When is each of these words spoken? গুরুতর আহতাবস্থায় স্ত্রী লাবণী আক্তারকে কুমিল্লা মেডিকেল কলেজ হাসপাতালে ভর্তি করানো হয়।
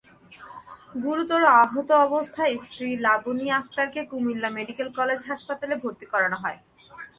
গুরুতর 1.03 1.41
আহতাবস্থায় 1.57 2.55
স্ত্রী 2.65 2.89
লাবণী 3.05 3.47
আক্তারকে 3.59 4.01
কুমিল্লা 4.11 4.49
মেডিকেল 4.57 4.87
কলেজ 4.99 5.19
হাসপাতালে 5.29 5.75
ভর্তি 5.83 6.05
করানো 6.13 6.37
হয়। 6.43 6.59